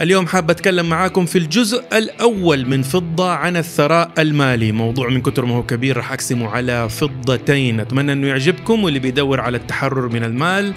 اليوم 0.00 0.26
حاب 0.26 0.50
أتكلم 0.50 0.88
معاكم 0.88 1.26
في 1.26 1.38
الجزء 1.38 1.84
الأول 1.92 2.66
من 2.66 2.82
فضة 2.82 3.30
عن 3.30 3.56
الثراء 3.56 4.10
المالي. 4.18 4.72
موضوع 4.72 5.08
من 5.08 5.22
كتر 5.22 5.44
ما 5.44 5.54
هو 5.54 5.62
كبير 5.62 5.96
رح 5.96 6.12
أقسمه 6.12 6.48
على 6.48 6.88
فضتين. 6.88 7.80
أتمنى 7.80 8.12
أنه 8.12 8.26
يعجبكم 8.26 8.84
واللي 8.84 8.98
بيدور 8.98 9.40
على 9.40 9.56
التحرر 9.56 10.08
من 10.08 10.24
المال 10.24 10.74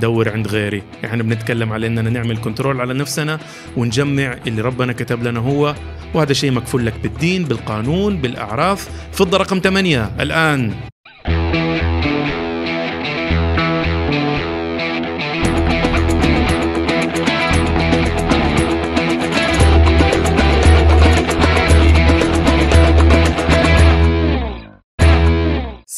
دور 0.00 0.28
عند 0.32 0.48
غيري. 0.48 0.82
إحنا 1.04 1.22
بنتكلم 1.22 1.72
على 1.72 1.86
إننا 1.86 2.10
نعمل 2.10 2.38
كنترول 2.38 2.80
على 2.80 2.94
نفسنا 2.94 3.38
ونجمع 3.76 4.38
اللي 4.46 4.62
ربنا 4.62 4.92
كتب 4.92 5.22
لنا 5.22 5.40
هو 5.40 5.74
وهذا 6.14 6.32
شيء 6.32 6.50
مكفول 6.50 6.86
لك 6.86 6.94
بالدين 7.02 7.44
بالقانون 7.44 8.16
بالأعراف. 8.16 8.88
فضة 9.12 9.38
رقم 9.38 9.58
8 9.58 10.10
الآن. 10.20 10.74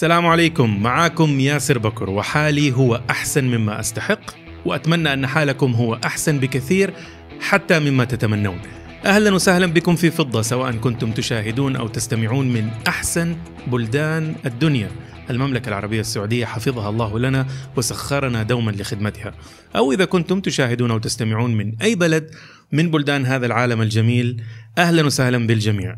السلام 0.02 0.26
عليكم. 0.26 0.82
معاكم 0.82 1.40
ياسر 1.40 1.78
بكر 1.78 2.10
وحالي 2.10 2.72
هو 2.72 3.02
أحسن 3.10 3.44
مما 3.44 3.80
أستحق 3.80 4.20
وأتمنى 4.64 5.12
أن 5.12 5.26
حالكم 5.26 5.74
هو 5.74 5.94
أحسن 5.94 6.38
بكثير 6.38 6.94
حتى 7.40 7.78
مما 7.78 8.04
تتمنون. 8.04 8.60
أهلا 9.04 9.34
وسهلا 9.34 9.66
بكم 9.66 9.96
في 9.96 10.10
فضة 10.10 10.42
سواء 10.42 10.72
كنتم 10.72 11.12
تشاهدون 11.12 11.76
أو 11.76 11.88
تستمعون 11.88 12.48
من 12.48 12.70
أحسن 12.88 13.36
بلدان 13.66 14.34
الدنيا. 14.46 14.90
المملكة 15.30 15.68
العربية 15.68 16.00
السعودية 16.00 16.44
حفظها 16.44 16.88
الله 16.88 17.18
لنا 17.18 17.46
وسخرنا 17.76 18.42
دوما 18.42 18.70
لخدمتها. 18.70 19.34
أو 19.76 19.92
إذا 19.92 20.04
كنتم 20.04 20.40
تشاهدون 20.40 20.90
أو 20.90 20.98
تستمعون 20.98 21.54
من 21.54 21.82
أي 21.82 21.94
بلد 21.94 22.30
من 22.72 22.90
بلدان 22.90 23.26
هذا 23.26 23.46
العالم 23.46 23.82
الجميل 23.82 24.42
أهلا 24.78 25.06
وسهلا 25.06 25.46
بالجميع. 25.46 25.96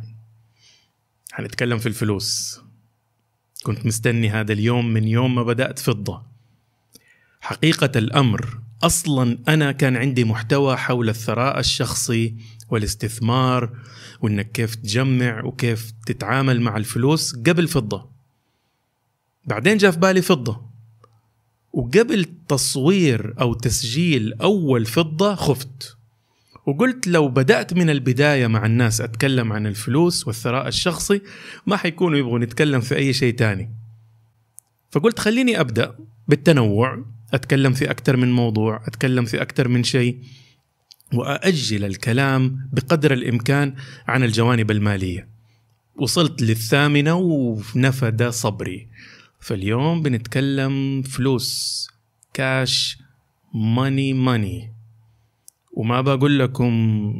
حنتكلم 1.33 1.78
في 1.78 1.86
الفلوس. 1.86 2.61
كنت 3.65 3.87
مستني 3.87 4.31
هذا 4.31 4.53
اليوم 4.53 4.87
من 4.87 5.09
يوم 5.09 5.34
ما 5.34 5.43
بدأت 5.43 5.79
فضة. 5.79 6.23
حقيقة 7.41 7.98
الأمر 7.98 8.59
أصلا 8.83 9.39
أنا 9.48 9.73
كان 9.73 9.97
عندي 9.97 10.25
محتوى 10.25 10.77
حول 10.77 11.09
الثراء 11.09 11.61
الشخصي 11.61 12.35
والاستثمار 12.70 13.79
وإنك 14.20 14.53
كيف 14.53 14.75
تجمع 14.75 15.45
وكيف 15.45 15.92
تتعامل 16.07 16.61
مع 16.61 16.77
الفلوس 16.77 17.37
قبل 17.37 17.69
فضة. 17.69 18.11
بعدين 19.45 19.77
جاء 19.77 19.91
في 19.91 19.98
بالي 19.98 20.23
فضة. 20.23 20.70
وقبل 21.73 22.27
تصوير 22.48 23.35
أو 23.41 23.55
تسجيل 23.55 24.33
أول 24.33 24.87
فضة 24.87 25.35
خفت. 25.35 25.94
وقلت 26.67 27.07
لو 27.07 27.29
بدأت 27.29 27.75
من 27.75 27.91
البداية 27.91 28.47
مع 28.47 28.67
الناس 28.67 29.01
أتكلم 29.01 29.53
عن 29.53 29.67
الفلوس 29.67 30.27
والثراء 30.27 30.69
الشخصي 30.69 31.20
ما 31.67 31.77
حيكونوا 31.77 32.19
يبغوا 32.19 32.39
نتكلم 32.39 32.81
في 32.81 32.97
أي 32.97 33.12
شيء 33.12 33.34
تاني. 33.34 33.70
فقلت 34.91 35.19
خليني 35.19 35.61
أبدأ 35.61 35.97
بالتنوع 36.29 37.05
أتكلم 37.35 37.73
في 37.73 37.91
أكثر 37.91 38.17
من 38.17 38.33
موضوع 38.33 38.83
أتكلم 38.87 39.25
في 39.25 39.42
أكثر 39.42 39.69
من 39.69 39.85
شيء 39.85 40.19
وأأجل 41.15 41.85
الكلام 41.85 42.69
بقدر 42.73 43.12
الإمكان 43.12 43.75
عن 44.09 44.25
الجوانب 44.25 44.70
المالية. 44.70 45.29
وصلت 45.97 46.42
للثامنة 46.42 47.15
ونفد 47.15 48.29
صبري. 48.29 48.89
فاليوم 49.41 50.03
بنتكلم 50.03 51.03
فلوس 51.03 51.89
كاش 52.35 52.98
ماني 53.55 54.12
ماني 54.12 54.73
وما 55.77 56.00
بقول 56.00 56.39
لكم 56.39 57.12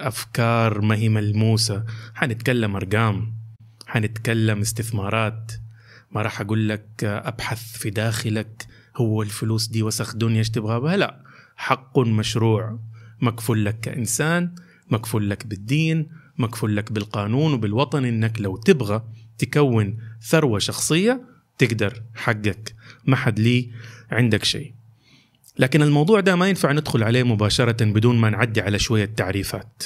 أفكار 0.00 0.80
ما 0.80 0.94
هي 0.96 1.08
ملموسة. 1.08 1.84
حنتكلم 2.14 2.76
أرقام 2.76 3.34
حنتكلم 3.86 4.60
استثمارات. 4.60 5.52
ما 6.12 6.22
راح 6.22 6.40
أقول 6.40 6.68
لك 6.68 7.04
أبحث 7.04 7.78
في 7.78 7.90
داخلك 7.90 8.66
هو 8.96 9.22
الفلوس 9.22 9.66
دي 9.66 9.82
وسخ 9.82 10.16
دنيا 10.16 10.38
إيش 10.38 10.50
تبغى 10.50 10.80
بها 10.80 10.96
لا 10.96 11.24
حق 11.56 11.98
مشروع. 11.98 12.78
مكفول 13.20 13.64
لك 13.64 13.80
كإنسان 13.80 14.54
مكفول 14.90 15.30
لك 15.30 15.46
بالدين 15.46 16.08
مكفول 16.38 16.76
لك 16.76 16.92
بالقانون 16.92 17.52
وبالوطن 17.52 18.04
إنك 18.04 18.40
لو 18.40 18.56
تبغى 18.56 19.02
تكون 19.38 19.98
ثروة 20.22 20.58
شخصية 20.58 21.22
تقدر 21.58 22.02
حقك. 22.14 22.74
ما 23.04 23.16
حد 23.16 23.40
ليه 23.40 23.70
عندك 24.10 24.44
شيء. 24.44 24.77
لكن 25.58 25.82
الموضوع 25.82 26.20
ده 26.20 26.36
ما 26.36 26.48
ينفع 26.48 26.72
ندخل 26.72 27.02
عليه 27.02 27.22
مباشرة 27.22 27.84
بدون 27.84 28.18
ما 28.18 28.30
نعدي 28.30 28.60
على 28.60 28.78
شوية 28.78 29.04
تعريفات. 29.04 29.82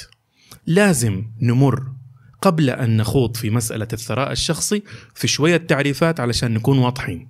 لازم 0.65 1.25
نمر 1.41 1.83
قبل 2.41 2.69
أن 2.69 2.97
نخوض 2.97 3.37
في 3.37 3.49
مسألة 3.49 3.87
الثراء 3.93 4.31
الشخصي 4.31 4.83
في 5.15 5.27
شوية 5.27 5.57
تعريفات 5.57 6.19
علشان 6.19 6.53
نكون 6.53 6.77
واضحين. 6.77 7.29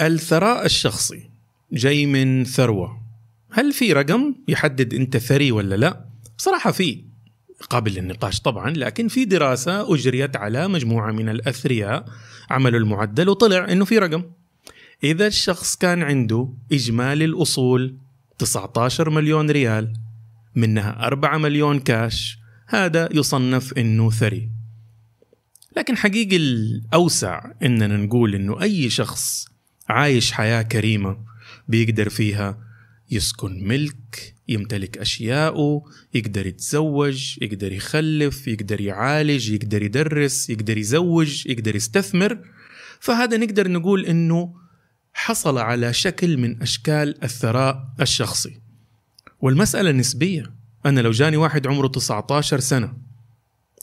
الثراء 0.00 0.66
الشخصي 0.66 1.30
جاي 1.72 2.06
من 2.06 2.44
ثروة. 2.44 3.00
هل 3.52 3.72
في 3.72 3.92
رقم 3.92 4.34
يحدد 4.48 4.94
أنت 4.94 5.16
ثري 5.16 5.52
ولا 5.52 5.74
لا؟ 5.74 6.04
صراحة 6.36 6.70
في 6.70 7.04
قابل 7.70 7.94
للنقاش 7.94 8.40
طبعا 8.40 8.70
لكن 8.70 9.08
في 9.08 9.24
دراسة 9.24 9.94
أجريت 9.94 10.36
على 10.36 10.68
مجموعة 10.68 11.12
من 11.12 11.28
الأثرياء 11.28 12.04
عملوا 12.50 12.80
المعدل 12.80 13.28
وطلع 13.28 13.72
أنه 13.72 13.84
في 13.84 13.98
رقم. 13.98 14.24
إذا 15.04 15.26
الشخص 15.26 15.76
كان 15.76 16.02
عنده 16.02 16.48
إجمالي 16.72 17.24
الأصول 17.24 17.96
19 18.38 19.10
مليون 19.10 19.50
ريال 19.50 19.92
منها 20.54 21.06
4 21.06 21.38
مليون 21.38 21.78
كاش 21.78 22.38
هذا 22.66 23.08
يصنف 23.12 23.72
إنه 23.72 24.10
ثري. 24.10 24.50
لكن 25.76 25.96
حقيقي 25.96 26.36
الأوسع 26.36 27.52
إننا 27.62 27.96
نقول 27.96 28.34
إنه 28.34 28.62
أي 28.62 28.90
شخص 28.90 29.46
عايش 29.88 30.32
حياة 30.32 30.62
كريمة 30.62 31.16
بيقدر 31.68 32.08
فيها 32.08 32.58
يسكن 33.10 33.68
ملك 33.68 34.34
يمتلك 34.48 34.98
أشياءه 34.98 35.82
يقدر 36.14 36.46
يتزوج 36.46 37.38
يقدر 37.42 37.72
يخلف 37.72 38.48
يقدر 38.48 38.80
يعالج 38.80 39.50
يقدر 39.50 39.82
يدرس 39.82 40.50
يقدر 40.50 40.78
يزوج 40.78 41.46
يقدر 41.46 41.76
يستثمر. 41.76 42.38
فهذا 43.00 43.36
نقدر 43.36 43.70
نقول 43.70 44.06
إنه 44.06 44.60
حصل 45.14 45.58
على 45.58 45.92
شكل 45.92 46.38
من 46.38 46.62
أشكال 46.62 47.24
الثراء 47.24 47.88
الشخصي. 48.00 48.60
والمسألة 49.40 49.90
نسبية. 49.90 50.52
أنا 50.86 51.00
لو 51.00 51.10
جاني 51.10 51.36
واحد 51.36 51.66
عمره 51.66 51.86
19 51.86 52.60
سنة 52.60 52.92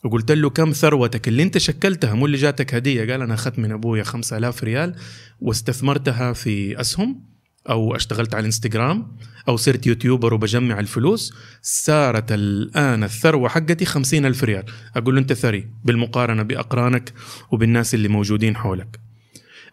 وقلت 0.03 0.31
له 0.31 0.49
كم 0.49 0.71
ثروتك 0.71 1.27
اللي 1.27 1.43
أنت 1.43 1.57
شكلتها 1.57 2.13
مو 2.13 2.25
اللي 2.25 2.37
جاتك 2.37 2.75
هدية 2.75 3.11
قال 3.11 3.21
أنا 3.21 3.33
أخذت 3.33 3.59
من 3.59 3.71
أبويا 3.71 4.03
5000 4.03 4.63
ريال 4.63 4.95
واستثمرتها 5.41 6.33
في 6.33 6.81
أسهم 6.81 7.21
أو 7.69 7.95
اشتغلت 7.95 8.33
على 8.33 8.41
الانستغرام 8.41 9.17
أو 9.47 9.57
صرت 9.57 9.87
يوتيوبر 9.87 10.33
وبجمع 10.33 10.79
الفلوس 10.79 11.33
صارت 11.61 12.31
الآن 12.31 13.03
الثروة 13.03 13.49
حقتي 13.49 13.85
خمسين 13.85 14.25
ألف 14.25 14.43
ريال. 14.43 14.63
أقول 14.95 15.15
له 15.15 15.21
أنت 15.21 15.33
ثري 15.33 15.67
بالمقارنة 15.85 16.43
بأقرانك 16.43 17.13
وبالناس 17.51 17.93
اللي 17.93 18.07
موجودين 18.07 18.55
حولك. 18.55 19.06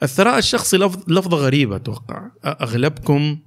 الثراء 0.04 0.38
الشخصي 0.38 0.76
لفظ 0.76 1.10
لفظة 1.10 1.37
غريبة 1.37 1.76
أتوقع. 1.76 2.31
أغلبكم 2.44 3.38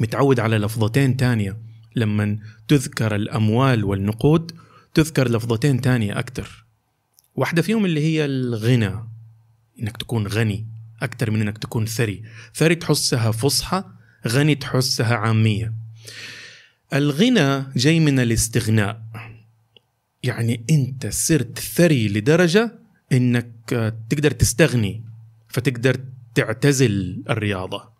متعود 0.00 0.40
على 0.40 0.58
لفظتين 0.58 1.16
تانية. 1.16 1.58
لما 1.96 2.38
تذكر 2.68 3.14
الأموال 3.14 3.84
والنقود 3.84 4.52
تذكر 4.94 5.30
لفظتين 5.30 5.80
تانية 5.80 6.18
أكتر 6.18 6.66
واحدة 7.36 7.62
فيهم 7.62 7.84
اللي 7.84 8.00
هي 8.00 8.24
الغنى 8.24 8.92
إنك 9.80 9.96
تكون 9.96 10.26
غني 10.26 10.66
أكتر 11.02 11.30
من 11.30 11.40
إنك 11.40 11.58
تكون 11.58 11.86
ثري. 11.86 12.22
ثري 12.54 12.74
تحسها 12.74 13.30
فصحى 13.30 13.84
غني 14.28 14.54
تحسها 14.54 15.14
عامية. 15.14 15.74
الغنى 16.94 17.64
جاي 17.76 18.00
من 18.00 18.18
الاستغناء. 18.18 19.02
يعني 20.22 20.64
أنت 20.70 21.06
صرت 21.06 21.58
ثري 21.58 22.08
لدرجة 22.08 22.78
إنك 23.12 23.52
تقدر 24.10 24.30
تستغني. 24.30 25.11
فتقدر 25.52 26.00
تعتزل 26.34 27.22
الرياضة 27.30 27.92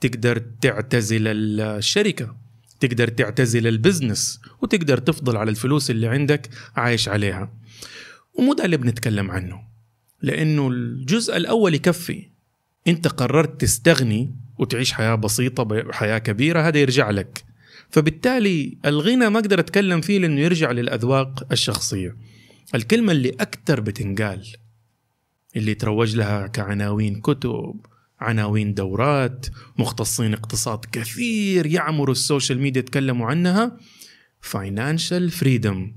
تقدر 0.00 0.42
تعتزل 0.60 1.26
الشركة 1.60 2.36
تقدر 2.80 3.08
تعتزل 3.08 3.66
ال 3.66 3.74
business 3.74 4.40
وتقدر 4.62 4.98
تفضل 4.98 5.36
على 5.36 5.50
الفلوس 5.50 5.90
اللي 5.90 6.08
عندك 6.08 6.48
عايش 6.76 7.08
عليها. 7.08 7.52
ومو 8.34 8.54
ده 8.54 8.64
اللي 8.64 8.76
بنتكلم 8.76 9.30
عنه 9.30 9.60
لأنه 10.22 10.68
الجزء 10.68 11.36
الأول 11.36 11.74
يكفي. 11.74 12.30
أنت 12.88 13.08
قررت 13.08 13.60
تستغني 13.60 14.34
وتعيش 14.58 14.92
حياة 14.92 15.14
بسيطة 15.14 15.92
حياة 15.92 16.18
كبيرة 16.18 16.60
هذا 16.68 16.78
يرجع 16.78 17.10
لك. 17.10 17.44
فبالتالي 17.90 18.78
الغنى 18.84 19.28
ما 19.28 19.38
أقدر 19.38 19.60
أتكلم 19.60 20.00
فيه 20.00 20.18
لأنه 20.18 20.40
يرجع 20.40 20.70
للأذواق 20.70 21.52
الشخصية. 21.52 22.16
الكلمة 22.74 23.12
اللي 23.12 23.30
أكثر 23.30 23.80
بتنقال 23.80 24.46
اللي 25.56 25.74
تروج 25.74 26.16
لها 26.16 26.46
كعناوين 26.46 27.20
كتب 27.20 27.80
عناوين 28.20 28.74
دورات 28.74 29.46
مختصين 29.78 30.34
اقتصاد 30.34 30.84
كثير 30.92 31.66
يعمروا 31.66 32.12
ال 32.12 32.19
social 32.19 32.58
media 32.58 32.80
يتكلموا 32.80 33.26
عنها. 33.26 33.76
فاينانشال 34.40 35.30
فريدم 35.30 35.92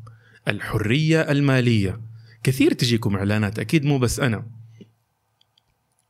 الحرية 0.47 1.21
المالية. 1.21 2.01
كثير 2.43 2.73
تجيكم 2.73 3.15
إعلانات 3.15 3.59
أكيد 3.59 3.85
مو 3.85 3.97
بس 3.99 4.19
أنا. 4.19 4.45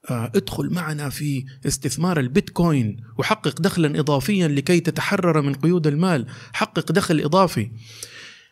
آه، 0.10 0.32
ادخل 0.36 0.70
معنا 0.70 1.10
في 1.10 1.46
استثمار 1.68 2.20
البيتكوين 2.20 2.98
وحقق 3.18 3.62
دخلا 3.62 4.00
إضافيا 4.00 4.48
لكي 4.48 4.80
تتحرر 4.80 5.42
من 5.42 5.54
قيود 5.54 5.88
المال. 5.88 6.28
حقق 6.54 6.92
دخل 6.92 7.20
إضافي. 7.20 7.72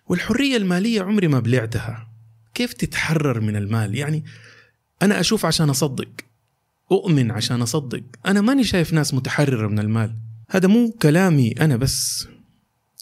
والحرية 0.08 0.58
المالية 0.58 1.02
عمري 1.02 1.28
ما 1.28 1.40
بلعتها. 1.40 2.08
كيف 2.54 2.74
تتحرر 2.74 3.40
من 3.40 3.56
المال؟ 3.56 3.96
يعني 3.96 4.24
أنا 5.02 5.20
أشوف 5.20 5.46
عشان 5.46 5.70
أصدق. 5.70 6.10
أؤمن 6.92 7.32
عشان 7.32 7.62
أصدق. 7.62 8.04
أنا 8.26 8.42
ماني 8.42 8.64
شايف 8.64 8.94
ناس 8.94 9.14
متحررة 9.14 9.68
من 9.68 9.80
المال. 9.80 10.16
هذا 10.50 10.68
مو 10.68 10.92
كلامي 11.02 11.52
أنا 11.52 11.76
بس. 11.76 12.28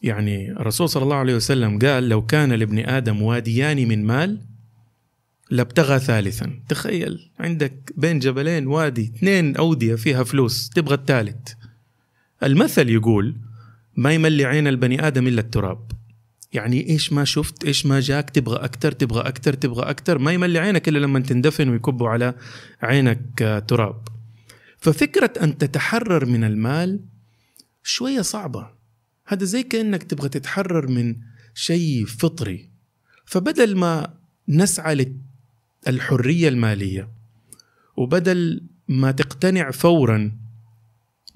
يعني 0.03 0.51
الرسول 0.51 0.89
صلى 0.89 1.03
الله 1.03 1.15
عليه 1.15 1.35
وسلم 1.35 1.79
قال 1.79 2.09
لو 2.09 2.25
كان 2.25 2.53
لابن 2.53 2.79
آدم 2.79 3.21
واديان 3.21 3.87
من 3.87 4.05
مال 4.05 4.41
لابتغى 5.51 5.99
ثالثا. 5.99 6.59
تخيل 6.69 7.31
عندك 7.39 7.93
بين 7.97 8.19
جبلين 8.19 8.67
وادي 8.67 9.11
اثنين 9.15 9.55
أودية 9.55 9.95
فيها 9.95 10.23
فلوس 10.23 10.69
تبغى 10.69 10.95
الثالث. 10.95 11.53
المثل 12.43 12.89
يقول 12.89 13.35
ما 13.95 14.11
يملي 14.11 14.45
عين 14.45 14.67
البني 14.67 15.07
آدم 15.07 15.27
إلا 15.27 15.41
التراب. 15.41 15.91
يعني 16.53 16.89
إيش 16.89 17.13
ما 17.13 17.23
شفت 17.23 17.65
إيش 17.65 17.85
ما 17.85 17.99
جاك 17.99 18.29
تبغى 18.29 18.65
أكثر 18.65 18.91
تبغى 18.91 19.21
أكثر 19.27 19.53
تبغى 19.53 19.89
أكثر 19.89 20.17
ما 20.17 20.31
يملي 20.31 20.59
عينك 20.59 20.87
إلا 20.87 20.99
لما 20.99 21.19
تندفن 21.19 21.69
ويكبوا 21.69 22.09
على 22.09 22.33
عينك 22.81 23.41
آه، 23.41 23.59
تراب. 23.59 24.07
ففكرة 24.77 25.33
أن 25.43 25.57
تتحرر 25.57 26.25
من 26.25 26.43
المال 26.43 26.99
شوية 27.83 28.21
صعبة. 28.21 28.69
هذا 29.27 29.43
زي 29.43 29.63
كأنك 29.63 30.03
تبغى 30.03 30.29
تتحرر 30.29 30.87
من 30.87 31.15
شيء 31.53 32.05
فطري. 32.05 32.69
فبدل 33.25 33.75
ما 33.75 34.13
نسعى 34.49 35.15
للحرية 35.87 36.49
المالية 36.49 37.09
وبدل 37.97 38.67
ما 38.87 39.11
تقتنع 39.11 39.71
فورا 39.71 40.31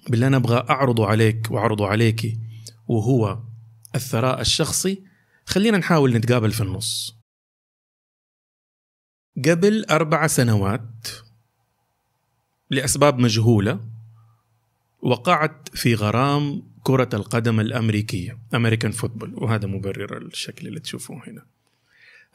باللي 0.09 0.27
أنا 0.27 0.37
أبغى 0.37 0.65
أعرضه 0.69 1.07
عليك 1.07 1.47
وأعرضه 1.51 1.87
عليك 1.87 2.37
وهو 2.87 3.39
الثراء 3.95 4.41
الشخصي 4.41 5.03
خلينا 5.45 5.77
نحاول 5.77 6.13
نتقابل 6.13 6.51
في 6.51 6.61
النص. 6.61 7.15
قبل 9.45 9.85
أربع 9.85 10.27
سنوات 10.27 11.07
لأسباب 12.69 13.19
مجهولة 13.19 13.79
وقعت 15.01 15.69
في 15.73 15.95
غرام 15.95 16.63
كرة 16.83 17.09
القدم 17.13 17.59
الأمريكية 17.59 18.39
American 18.55 18.91
football 18.91 19.33
وهذا 19.35 19.67
مبرر 19.67 20.17
الشكل 20.17 20.67
اللي 20.67 20.79
تشوفوه 20.79 21.21
هنا. 21.27 21.45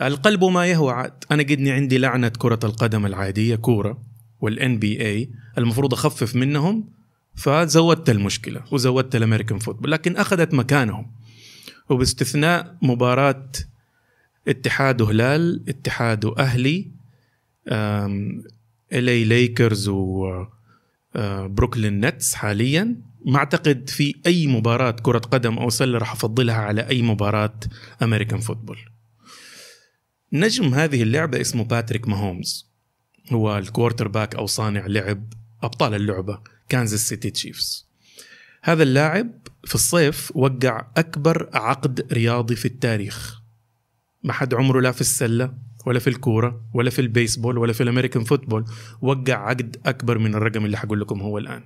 القلب 0.02 0.44
ما 0.44 0.66
يهوى 0.66 0.92
عاد. 0.92 1.24
أنا 1.30 1.42
قدني 1.42 1.70
عندي 1.70 1.98
لعنة 1.98 2.28
كرة 2.28 2.60
القدم 2.64 3.06
العادية 3.06 3.56
كورة 3.56 4.02
وال 4.40 4.78
NBA 4.78 5.30
المفروض 5.58 5.94
أخفف 5.94 6.36
منهم 6.36 6.88
فزودت 7.34 8.10
المشكلة 8.10 8.62
وزودت 8.72 9.16
ال 9.16 9.21
American 9.21 9.58
football 9.58 9.90
لكن 9.92 10.16
أخذت 10.16 10.54
مكانهم. 10.54 11.10
وباستثناء 11.88 12.76
مباراة 12.82 13.52
اتحاد 14.48 15.00
وهلال 15.00 15.64
اتحاد 15.68 16.24
واهلي 16.24 16.90
LA 18.92 19.24
ليكرز 19.24 19.88
و 19.88 20.46
بروكلين 21.44 22.06
نتس 22.06 22.34
حاليا. 22.34 22.96
ما 23.26 23.36
أعتقد 23.36 23.90
في 23.90 24.14
أي 24.26 24.46
مباراة 24.46 24.90
كرة 24.90 25.18
قدم 25.18 25.58
أو 25.58 25.70
سلة 25.70 25.98
راح 25.98 26.12
أفضلها 26.12 26.54
على 26.54 26.88
أي 26.88 27.02
مباراة 27.02 27.60
American 28.02 28.40
football. 28.40 28.78
نجم 30.32 30.74
هذه 30.74 31.02
اللعبة 31.02 31.40
اسمه 31.40 31.64
باتريك 31.64 32.08
ماهومز. 32.08 32.70
هو 33.32 33.58
ال 33.58 34.08
quarterback 34.08 34.34
أو 34.34 34.46
صانع 34.46 34.86
لعب 34.86 35.32
أبطال 35.62 35.94
اللعبة 35.94 36.40
كانزاس 36.68 37.08
سيتي 37.08 37.30
تشيفز. 37.30 37.88
هذا 38.62 38.82
اللاعب 38.82 39.43
في 39.66 39.74
الصيف 39.74 40.32
وقع 40.36 40.86
أكبر 40.96 41.48
عقد 41.52 42.12
رياضي 42.12 42.56
في 42.56 42.64
التاريخ. 42.64 43.40
ما 44.22 44.32
حد 44.32 44.54
عمره 44.54 44.80
لا 44.80 44.92
في 44.92 45.00
السلة 45.00 45.54
ولا 45.86 45.98
في 45.98 46.10
الكورة 46.10 46.66
ولا 46.74 46.90
في 46.90 46.98
البيسبول 46.98 47.58
ولا 47.58 47.72
في 47.72 47.82
ال 47.82 47.87
American 47.87 48.24
football. 48.24 48.64
وقع 49.00 49.34
عقد 49.34 49.76
أكبر 49.86 50.18
من 50.18 50.34
الرقم 50.34 50.64
اللي 50.64 50.76
حقول 50.76 51.00
لكم 51.00 51.20
هو 51.20 51.38
الآن. 51.38 51.64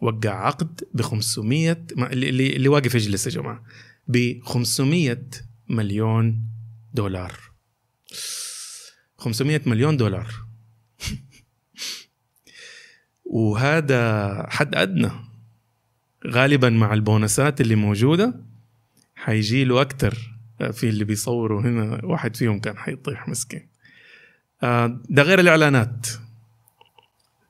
وقع 0.00 0.46
عقد 0.46 0.80
ب 0.94 1.02
500 1.02 1.86
اللي, 1.98 2.56
اللي 2.56 2.68
واقف 2.68 2.94
يجلس 2.94 3.26
يا 3.26 3.32
جماعة. 3.32 3.62
ب 4.08 4.40
500 4.42 5.20
مليون 5.68 6.42
دولار. 6.94 7.32
500 9.18 9.60
مليون 9.66 9.96
دولار. 9.96 10.34
وهذا 13.24 14.46
حد 14.50 14.74
أدنى. 14.74 15.27
غالبا 16.26 16.70
مع 16.70 16.94
البونسات 16.94 17.60
اللي 17.60 17.74
موجودة 17.74 18.34
حيجي 19.16 19.64
له 19.64 19.80
أكثر 19.80 20.14
في 20.72 20.88
اللي 20.88 21.04
بيصوروا 21.04 21.60
هنا 21.60 22.04
واحد 22.04 22.36
فيهم 22.36 22.60
كان 22.60 22.76
حيطيح 22.76 23.28
مسكين. 23.28 23.68
آه، 24.62 25.00
ده 25.08 25.22
غير 25.22 25.40
الإعلانات. 25.40 26.06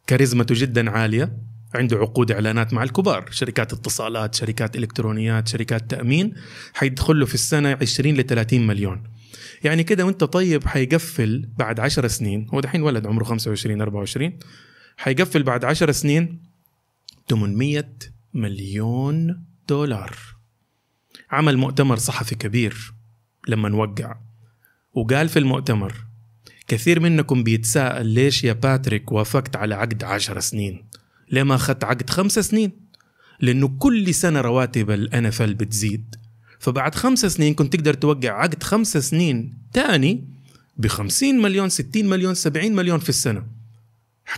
كاريزمته 0.07 0.55
جدا 0.59 0.91
عالية. 0.91 1.37
عنده 1.75 1.97
عقود 1.97 2.33
إعلانات 2.33 2.73
مع 2.73 2.83
الكبار. 2.83 3.31
شركات 3.31 3.73
اتصالات 3.73 4.35
شركات 4.35 4.77
إلكترونيات 4.77 5.49
شركات 5.49 5.91
تأمين. 5.91 6.35
حيدخل 6.75 7.21
له 7.21 7.27
في 7.27 7.35
السنة 7.35 7.79
20 7.83 8.15
ل 8.15 8.27
30 8.27 8.67
مليون. 8.67 9.03
يعني 9.65 9.85
كده 9.85 10.05
وأنت 10.07 10.25
طيب 10.25 10.67
حيقفل 10.67 11.49
بعد 11.59 11.81
10 11.81 12.07
سنين. 12.07 12.47
هو 12.55 12.61
دحين 12.61 12.83
ولد 12.83 13.07
عمره 13.07 13.25
25 13.25 13.81
24 13.81 14.39
حيقفل 14.97 15.43
بعد 15.43 15.65
10 15.65 15.93
سنين 15.93 16.43
800 17.29 17.85
مليون 18.35 19.45
دولار. 19.69 20.17
عمل 21.31 21.57
مؤتمر 21.57 21.97
صحفي 21.97 22.35
كبير 22.35 22.95
لما 23.49 23.69
نوقع. 23.69 24.17
وقال 24.95 25.29
في 25.29 25.39
المؤتمر 25.39 25.95
كثير 26.69 27.01
منكم 27.01 27.43
بيتساءل 27.43 28.07
ليش 28.07 28.45
يا 28.45 28.53
باتريك 28.53 29.13
وافقت 29.13 29.57
على 29.57 29.75
عقد 29.75 30.05
عشر 30.05 30.41
سنين؟ 30.41 30.85
ليه 31.31 31.43
ما 31.43 31.55
أخذت 31.55 31.85
عقد 31.85 32.11
خمس 32.11 32.39
سنين؟ 32.39 32.73
لأنه 33.41 33.69
كل 33.69 34.15
سنة 34.15 34.41
رواتب 34.41 34.91
ال 34.91 35.33
NFL 35.33 35.43
بتزيد. 35.43 36.15
فبعد 36.59 36.95
خمس 36.95 37.27
سنين 37.27 37.55
كنت 37.55 37.77
تقدر 37.77 37.95
توقع 37.95 38.31
عقد 38.31 38.63
خمس 38.63 38.97
سنين 38.97 39.59
تاني 39.73 40.25
ب 40.77 40.87
50 40.87 41.35
مليون 41.43 41.69
60 41.69 42.05
مليون 42.05 42.35
70 42.35 42.73
مليون 42.73 42.99
في 42.99 43.09
السنة. 43.09 43.47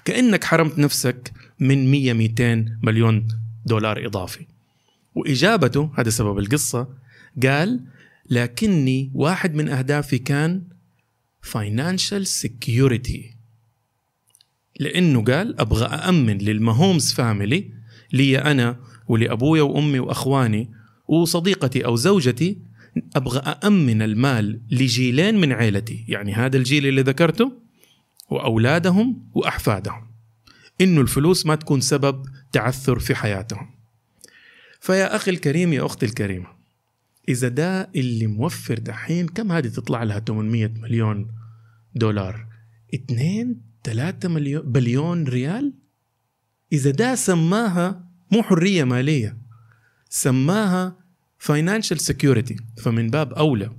كأنك 0.05 0.45
حرمت 0.45 0.79
نفسك 0.79 1.33
من 1.61 1.91
100 1.91 2.13
200 2.13 2.79
مليون 2.83 3.29
دولار 3.67 4.07
إضافي. 4.07 4.47
وإجابته 5.15 5.91
هذا 5.99 6.11
سبب 6.11 6.39
القصة 6.39 6.89
قال 7.43 7.81
لكني 8.31 9.11
واحد 9.15 9.55
من 9.55 9.69
أهدافي 9.69 10.19
كان 10.19 10.63
financial 11.43 12.25
security. 12.25 13.35
لأنه 14.81 15.25
قال 15.25 15.61
أبغى 15.61 15.87
أأمن 15.87 16.39
للمهومز 16.39 17.13
فاميلي 17.13 17.71
لي 18.13 18.39
أنا 18.39 18.77
ولأبويا 19.09 19.63
وأمي 19.63 19.99
وأخواني 19.99 20.71
وصديقتي 21.09 21.85
أو 21.85 21.97
زوجتي 21.97 22.59
أبغى 23.17 23.39
أأمن 23.39 24.03
المال 24.03 24.61
لجيلين 24.71 25.41
من 25.41 25.53
عيلتي. 25.53 26.05
يعني 26.09 26.33
هذا 26.33 26.57
الجيل 26.57 26.87
اللي 26.87 27.03
ذكرته 27.03 27.53
وأولادهم 28.31 29.29
وأحفادهم. 29.35 30.10
إنه 30.81 31.01
الفلوس 31.01 31.47
ما 31.47 31.55
تكون 31.55 31.81
سبب 31.81 32.27
تعثر 32.53 32.99
في 32.99 33.15
حياتهم. 33.15 33.71
فيا 34.81 35.17
أخي 35.17 35.31
الكريم 35.31 35.73
يا 35.73 35.87
أختي 35.87 36.07
الكريمة 36.07 36.47
إذا 37.29 37.49
ده 37.49 37.91
اللي 37.97 38.27
موفر 38.27 38.79
دحين 38.79 39.29
كم 39.29 39.53
هذه 39.53 39.69
تطلع 39.69 40.03
لها 40.03 40.21
800 40.21 40.67
مليون 40.67 41.29
دولار؟ 41.95 42.47
2 42.95 43.61
3 43.85 44.29
مليون 44.29 44.73
بليون 44.73 45.25
ريال؟ 45.25 45.75
إذا 46.73 46.91
ده 46.91 47.15
سماها 47.15 48.05
مو 48.33 48.43
حرية 48.43 48.85
مالية 48.85 49.39
سماها 50.09 50.97
financial 51.39 52.01
security 52.01 52.57
فمن 52.83 53.11
باب 53.11 53.33
أولى 53.33 53.71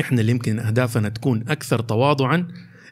إحنا 0.00 0.20
اللي 0.20 0.32
يمكن 0.32 0.58
أهدافنا 0.58 1.08
تكون 1.08 1.48
أكثر 1.48 1.80
تواضعا 1.80 2.48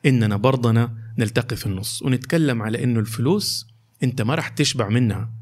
إننا 0.06 0.37
برضنا 0.37 0.96
نلتقي 1.18 1.56
في 1.56 1.66
النص. 1.66 2.02
ونتكلم 2.02 2.62
على 2.62 2.84
إنه 2.84 3.00
الفلوس 3.00 3.66
أنت 4.02 4.22
ما 4.22 4.34
راح 4.34 4.48
تشبع 4.48 4.88
منها. 4.88 5.38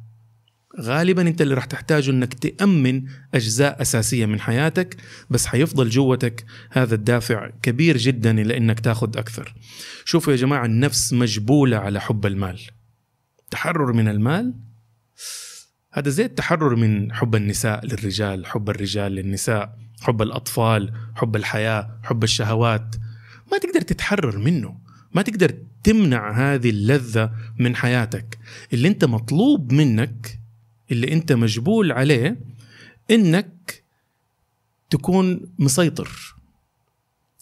غالبا 0.80 1.22
أنت 1.22 1.42
اللي 1.42 1.54
راح 1.54 1.64
تحتاجه 1.64 2.10
إنك 2.10 2.34
تأمن 2.34 3.02
أجزاء 3.34 3.82
أساسية 3.82 4.26
من 4.26 4.40
حياتك 4.40 4.96
بس 5.30 5.46
حيفضل 5.46 5.88
جوتك 5.88 6.44
هذا 6.70 6.94
الدافع 6.94 7.50
كبير 7.62 7.96
جدا 7.96 8.40
إلى 8.40 8.56
إنك 8.56 8.80
تاخذ 8.80 9.18
أكثر. 9.18 9.54
شوفوا 10.04 10.32
يا 10.32 10.38
جماعة 10.38 10.64
النفس 10.64 11.12
مجبولة 11.12 11.76
على 11.76 12.00
حب 12.00 12.26
المال. 12.26 12.60
تحرر 13.50 13.92
من 13.92 14.08
المال 14.08 14.54
هذا 15.92 16.10
زي 16.10 16.24
التحرر 16.24 16.76
من 16.76 17.12
حب 17.12 17.34
النساء 17.34 17.86
للرجال 17.86 18.46
حب 18.46 18.70
الرجال 18.70 19.12
للنساء 19.12 19.78
حب 20.00 20.22
الأطفال 20.22 20.92
حب 21.14 21.36
الحياة 21.36 22.00
حب 22.02 22.24
الشهوات. 22.24 22.96
ما 23.52 23.58
تقدر 23.58 23.80
تتحرر 23.80 24.38
منه. 24.38 24.85
ما 25.16 25.22
تقدر 25.22 25.54
تمنع 25.84 26.30
هذه 26.30 26.70
اللذة 26.70 27.32
من 27.58 27.76
حياتك. 27.76 28.38
اللي 28.72 28.88
انت 28.88 29.04
مطلوب 29.04 29.72
منك 29.72 30.40
اللي 30.90 31.12
انت 31.12 31.32
مجبول 31.32 31.92
عليه 31.92 32.40
انك 33.10 33.82
تكون 34.90 35.40
مسيطر 35.58 36.34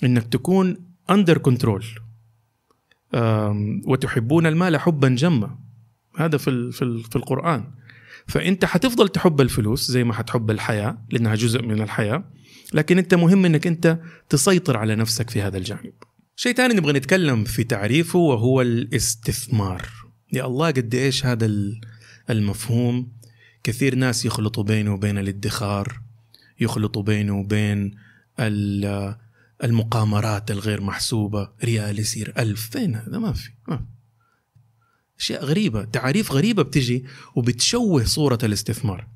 انك 0.04 0.26
تكون 0.26 0.76
under 1.10 1.38
control 1.38 1.84
وتحبون 3.84 4.46
المال 4.46 4.76
حبا 4.76 5.08
جما. 5.08 5.58
هذا 6.16 6.38
في 6.38 6.72
في 6.72 7.02
في 7.10 7.16
القرآن. 7.16 7.64
فأنت 8.26 8.64
حتفضل 8.64 9.08
تحب 9.08 9.40
الفلوس 9.40 9.90
زي 9.90 10.04
ما 10.04 10.14
حتحب 10.14 10.50
الحياة 10.50 10.98
لأنها 11.10 11.34
جزء 11.34 11.62
من 11.62 11.82
الحياة 11.82 12.24
لكن 12.74 12.98
أنت 12.98 13.14
مهم 13.14 13.44
إنك 13.44 13.66
أنت 13.66 13.98
تسيطر 14.28 14.76
على 14.76 14.94
نفسك 14.94 15.30
في 15.30 15.42
هذا 15.42 15.58
الجانب. 15.58 15.92
شيء 16.36 16.54
ثاني 16.54 16.74
نبغى 16.74 16.92
نتكلم 16.92 17.44
في 17.44 17.64
تعريفه 17.64 18.18
وهو 18.18 18.60
الاستثمار. 18.60 19.88
يا 20.32 20.46
الله 20.46 20.66
قد 20.66 20.94
إيش 20.94 21.26
هذا 21.26 21.50
المفهوم؟ 22.30 23.12
كثير 23.62 23.94
ناس 23.94 24.24
يخلطوا 24.24 24.62
بينه 24.62 24.94
وبين 24.94 25.18
الادخار 25.18 26.00
يخلطوا 26.60 27.02
بينه 27.02 27.38
وبين 27.38 27.94
المقامرات 29.64 30.50
الغير 30.50 30.80
محسوبة 30.80 31.50
ريال 31.64 31.98
يصير 31.98 32.32
ألف. 32.38 32.70
فين 32.70 32.94
هذا؟ 32.94 33.18
ما 33.18 33.32
في 33.32 33.50
ما. 33.68 33.86
أشياء 35.18 35.44
غريبة 35.44 35.84
تعاريف 35.84 36.32
غريبة 36.32 36.62
بتجي 36.62 37.04
وبتشوه 37.34 38.04
صورة 38.04 38.38
الاستثمار. 38.42 39.08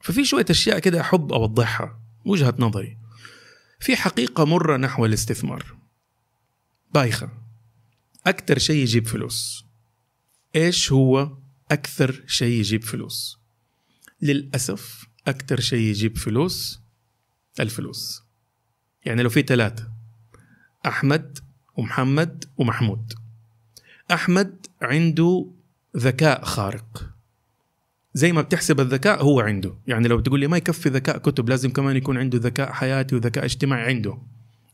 ففي 0.00 0.24
شوية 0.24 0.46
أشياء 0.50 0.78
كده 0.78 1.00
أحب 1.00 1.32
أوضحها 1.32 2.00
وجهة 2.24 2.54
نظري. 2.58 2.98
في 3.80 3.96
حقيقة 3.96 4.44
مرة 4.44 4.76
نحو 4.76 5.06
الاستثمار. 5.06 5.78
بايخة. 6.94 7.30
أكثر 8.26 8.58
شيء 8.58 8.76
يجيب 8.82 9.06
فلوس. 9.06 9.64
إيش 10.56 10.92
هو 10.92 11.36
أكثر 11.70 12.24
شيء 12.26 12.58
يجيب 12.58 12.84
فلوس؟ 12.84 13.38
للأسف 14.22 15.06
أكثر 15.28 15.60
شيء 15.60 15.80
يجيب 15.80 16.18
فلوس 16.18 16.80
الفلوس. 17.60 18.22
يعني 19.04 19.22
لو 19.22 19.28
في 19.28 19.42
ثلاثة 19.42 19.88
أحمد 20.86 21.38
ومحمد 21.76 22.44
ومحمود. 22.56 23.12
أحمد 24.12 24.66
عنده 24.82 25.50
ذكاء 25.96 26.44
خارق. 26.44 27.10
زي 28.14 28.32
ما 28.32 28.42
بتحسب 28.42 28.80
الذكاء 28.80 29.22
هو 29.24 29.40
عنده. 29.40 29.74
يعني 29.86 30.08
لو 30.08 30.20
تقول 30.20 30.40
لي 30.40 30.46
ما 30.46 30.56
يكفي 30.56 30.88
ذكاء 30.88 31.18
كتب 31.18 31.48
لازم 31.48 31.70
كمان 31.70 31.96
يكون 31.96 32.18
عنده 32.18 32.38
ذكاء 32.38 32.72
حياتي 32.72 33.14
وذكاء 33.16 33.44
اجتماعي 33.44 33.94
عنده. 33.94 34.18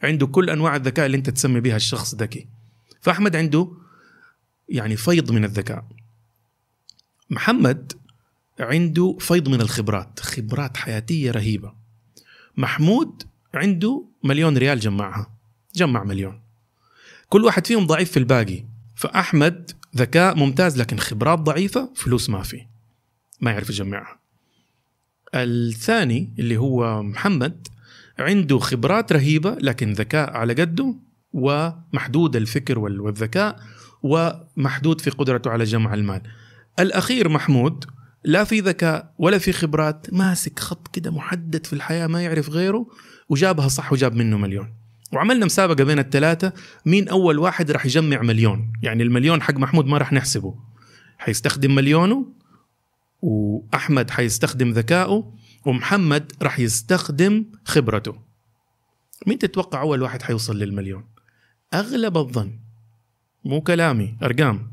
عنده 0.04 0.26
كل 0.26 0.50
أنواع 0.50 0.76
الذكاء 0.76 1.06
اللي 1.06 1.16
أنت 1.16 1.30
تسمي 1.30 1.60
بها 1.60 1.76
الشخص 1.76 2.14
ذكي. 2.14 2.48
فأحمد 3.00 3.36
عنده 3.36 3.72
يعني 4.68 4.96
فيض 4.96 5.32
من 5.32 5.44
الذكاء. 5.44 5.84
محمد 7.30 7.92
عنده 8.60 9.16
فيض 9.20 9.48
من 9.48 9.60
الخبرات 9.60 10.20
خبرات 10.20 10.76
حياتية 10.76 11.30
رهيبة. 11.30 11.72
محمود 12.56 13.22
عنده 13.54 14.04
مليون 14.24 14.58
ريال 14.58 14.80
جمعها 14.80 15.30
جمع 15.74 16.04
مليون. 16.04 16.40
كل 17.28 17.44
واحد 17.44 17.66
فيهم 17.66 17.86
ضعيف 17.86 18.10
في 18.10 18.16
الباقي. 18.16 18.64
فأحمد 18.96 19.70
ذكاء 19.96 20.36
ممتاز 20.36 20.78
لكن 20.80 20.98
خبرات 20.98 21.38
ضعيفة 21.38 21.92
فلوس 21.96 22.30
ما 22.30 22.42
في. 22.42 22.66
ما 23.40 23.50
يعرف 23.50 23.70
يجمعها. 23.70 24.18
الثاني 25.34 26.34
اللي 26.38 26.56
هو 26.56 27.02
محمد 27.02 27.68
عنده 28.18 28.58
خبرات 28.58 29.12
رهيبة 29.12 29.56
لكن 29.60 29.92
ذكاء 29.92 30.30
على 30.30 30.52
قده 30.52 30.94
ومحدود 31.32 32.36
الفكر 32.36 32.78
والذكاء 32.78 33.60
ومحدود 34.02 35.00
في 35.00 35.10
قدرته 35.10 35.50
على 35.50 35.64
جمع 35.64 35.94
المال. 35.94 36.22
الأخير 36.78 37.28
محمود 37.28 37.84
لا 38.24 38.44
في 38.44 38.60
ذكاء 38.60 39.14
ولا 39.18 39.38
في 39.38 39.52
خبرات 39.52 40.06
ماسك 40.12 40.58
خط 40.58 40.88
كده 40.88 41.10
محدد 41.10 41.66
في 41.66 41.72
الحياة 41.72 42.06
ما 42.06 42.22
يعرف 42.22 42.50
غيره 42.50 42.86
وجابها 43.28 43.68
صح 43.68 43.92
وجاب 43.92 44.14
منه 44.14 44.38
مليون. 44.38 44.74
وعملنا 45.12 45.46
مسابقة 45.46 45.84
بين 45.84 45.98
الثلاثه 45.98 46.52
مين 46.86 47.08
أول 47.08 47.38
واحد 47.38 47.70
راح 47.70 47.86
يجمع 47.86 48.22
مليون. 48.22 48.72
يعني 48.82 49.02
المليون 49.02 49.42
حق 49.42 49.54
محمود 49.54 49.86
ما 49.86 49.98
راح 49.98 50.12
نحسبه. 50.12 50.54
حيستخدم 51.18 51.74
مليونه 51.74 52.26
وأحمد 53.22 54.10
حيستخدم 54.10 54.70
ذكائه. 54.70 55.34
ومحمد 55.64 56.32
راح 56.42 56.58
يستخدم 56.60 57.44
خبرته. 57.64 58.18
مين 59.26 59.38
تتوقع 59.38 59.80
أول 59.80 60.02
واحد 60.02 60.22
حيوصل 60.22 60.58
للمليون؟ 60.58 61.04
أغلب 61.74 62.16
الظن 62.16 62.58
مو 63.44 63.60
كلامي 63.60 64.16
أرقام 64.22 64.72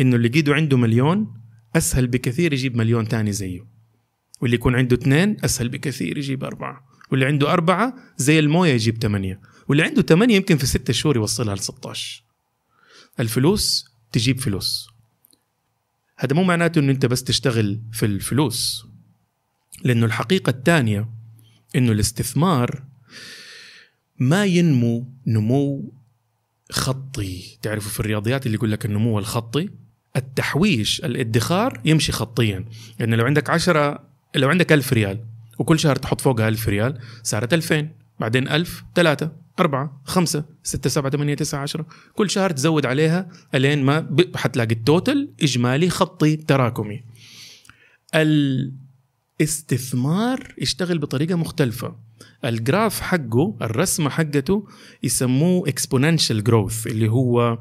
إنه 0.00 0.16
اللي 0.16 0.28
قيدوا 0.28 0.54
عنده 0.54 0.76
مليون 0.76 1.40
أسهل 1.76 2.06
بكثير 2.06 2.52
يجيب 2.52 2.76
مليون 2.76 3.08
تاني 3.08 3.32
زيه. 3.32 3.66
واللي 4.40 4.56
يكون 4.56 4.74
عنده 4.74 4.96
اثنين 4.96 5.36
أسهل 5.44 5.68
بكثير 5.68 6.18
يجيب 6.18 6.44
أربعة. 6.44 6.86
واللي 7.10 7.26
عنده 7.26 7.52
أربعة 7.52 7.94
زي 8.16 8.38
الموية 8.38 8.72
يجيب 8.72 9.02
ثمانية. 9.02 9.40
واللي 9.68 9.82
عنده 9.82 10.02
ثمانية 10.02 10.36
يمكن 10.36 10.56
في 10.56 10.66
ستة 10.66 10.92
شهور 10.92 11.16
يوصلها 11.16 11.54
ل 11.54 11.58
16 11.58 12.24
الفلوس 13.20 13.84
تجيب 14.12 14.40
فلوس. 14.40 14.88
هذا 16.16 16.36
مو 16.36 16.44
معناته 16.44 16.78
إنه 16.78 16.92
أنت 16.92 17.06
بس 17.06 17.24
تشتغل 17.24 17.80
في 17.92 18.06
الفلوس. 18.06 18.86
لأنه 19.82 20.06
الحقيقة 20.06 20.50
الثانية 20.50 21.08
إنه 21.76 21.92
الاستثمار 21.92 22.82
ما 24.18 24.44
ينمو 24.44 25.08
نمو 25.26 25.92
خطي. 26.70 27.58
تعرفوا 27.62 27.90
في 27.90 28.00
الرياضيات 28.00 28.46
اللي 28.46 28.56
يقول 28.56 28.72
لك 28.72 28.84
النمو 28.84 29.18
الخطي 29.18 29.70
التحويش 30.16 31.04
الادخار 31.04 31.80
يمشي 31.84 32.12
خطيا. 32.12 32.64
يعني 32.98 33.16
لو 33.16 33.24
عندك 33.24 33.50
عشرة 33.50 34.08
لو 34.34 34.48
عندك 34.48 34.72
ألف 34.72 34.92
ريال 34.92 35.20
وكل 35.58 35.78
شهر 35.78 35.96
تحط 35.96 36.20
فوقها 36.20 36.48
ألف 36.48 36.68
ريال 36.68 36.98
صارت 37.22 37.54
ألفين 37.54 37.90
بعدين 38.20 38.48
ألف 38.48 38.84
ثلاثة 38.94 39.32
أربعة 39.60 40.02
خمسة 40.04 40.44
ستة 40.62 40.90
سبعة 40.90 41.10
ثمانية 41.12 41.34
تسعة 41.34 41.60
عشرة. 41.60 41.86
كل 42.14 42.30
شهر 42.30 42.50
تزود 42.50 42.86
عليها 42.86 43.28
ألين 43.54 43.82
ما 43.84 44.16
حتلاقي 44.34 44.74
التوتل 44.74 45.30
إجمالي 45.42 45.90
خطي 45.90 46.36
تراكمي. 46.36 47.04
الاستثمار 49.40 50.54
يشتغل 50.58 50.98
بطريقة 50.98 51.34
مختلفة. 51.34 51.96
الجراف 52.44 53.00
حقه 53.00 53.56
الرسمة 53.62 54.10
حقته 54.10 54.66
يسموه 55.02 55.68
exponential 55.68 56.42
growth 56.48 56.86
اللي 56.86 57.08
هو 57.08 57.58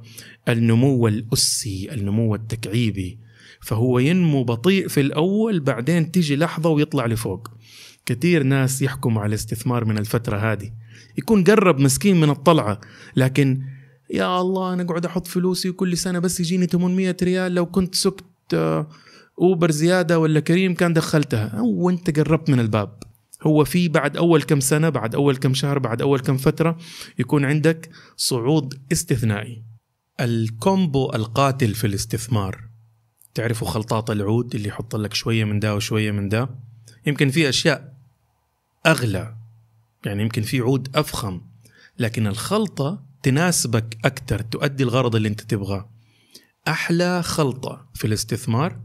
النمو 0.48 1.08
الأسي 1.08 1.89
النمو 1.92 2.36
التكعيبي. 2.36 3.20
فهو 3.62 4.00
ينمو 4.00 4.44
بطيء 4.44 4.88
في 4.88 5.01
الأول 5.01 5.60
بعدين 5.60 6.12
تيجي 6.12 6.36
لحظة 6.36 6.70
ويطلع 6.70 7.06
لفوق. 7.06 7.51
كثير 8.06 8.44
ناس 8.44 8.82
يحكموا 8.82 9.22
على 9.22 9.30
الاستثمار 9.30 9.86
من 9.86 9.98
الفترة 9.98 10.38
هذه. 10.38 10.72
يكون 11.18 11.44
قرب 11.44 11.80
مسكين 11.80 12.20
من 12.20 12.30
الطلعة 12.30 12.82
لكن 13.15 13.62
يا 14.10 14.42
الله 14.42 14.74
أنا 14.74 14.84
قاعد 14.84 15.06
أحط 15.06 15.27
فلوسي 15.27 15.70
وكل 15.70 15.98
سنة 15.98 16.20
بس 16.20 16.39
يجيني 16.39 16.65
800 16.65 17.18
ريال 17.24 17.56
لو 17.56 17.65
كنت 17.65 17.96
سكت 17.96 18.25
أوبر 19.42 19.72
زيادة 19.72 20.20
ولا 20.20 20.40
كريم 20.40 20.74
كان 20.74 20.94
دخلتها. 20.94 21.62
وانت 21.62 22.20
قربت 22.20 22.50
من 22.50 22.60
الباب. 22.60 23.00
هو 23.44 23.66
في 23.66 23.88
بعد 23.88 24.18
أول 24.18 24.44
كم 24.44 24.60
سنة 24.60 24.90
بعد 24.90 25.16
أول 25.16 25.38
كم 25.38 25.54
شهر 25.54 25.80
بعد 25.80 26.02
أول 26.02 26.20
كم 26.20 26.38
فترة 26.38 26.78
يكون 27.20 27.46
عندك 27.46 27.90
صعود 28.18 28.82
استثنائي. 28.92 29.63
ال 30.22 30.37
combo 30.37 31.12
القاتل 31.13 31.74
في 31.74 31.88
الاستثمار. 31.88 32.70
تعرفوا 33.34 33.68
خلطات 33.68 34.10
العود 34.10 34.56
اللي 34.56 34.70
يحط 34.70 34.96
لك 34.96 35.13
شوية 35.13 35.44
من 35.44 35.60
ده 35.60 35.75
وشوية 35.75 36.12
من 36.12 36.30
ده؟ 36.30 36.50
يمكن 37.06 37.30
في 37.30 37.50
أشياء 37.50 37.94
أغلى. 38.86 39.36
يعني 40.06 40.24
يمكن 40.24 40.42
في 40.42 40.60
عود 40.60 40.96
أفخم. 40.96 41.42
لكن 42.00 42.28
الخلطة 42.28 43.04
تناسبك 43.24 43.98
أكثر 44.06 44.42
تؤدي 44.42 44.84
الغرض 44.84 45.16
اللي 45.16 45.28
أنت 45.28 45.42
تبغاه. 45.42 45.90
أحلى 46.68 47.24
خلطة 47.24 47.90
في 47.94 48.08
الاستثمار 48.08 48.80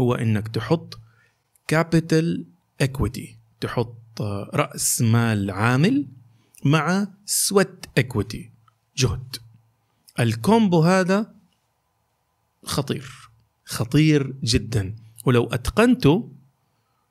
هو 0.00 0.14
أنك 0.14 0.48
تحط 0.48 1.00
capital 1.68 2.46
equity 2.82 3.28
تحط 3.60 4.20
رأس 4.54 5.02
مال 5.02 5.50
عامل 5.50 6.06
مع 6.64 7.08
sweat 7.26 7.86
equity 8.00 8.38
جهد. 8.96 9.36
ال 10.20 10.30
combo 10.30 10.80
هذا 10.80 11.34
خطير 12.64 13.12
خطير 13.64 14.34
جدا. 14.44 14.96
ولو 15.24 15.46
أتقنته 15.46 16.32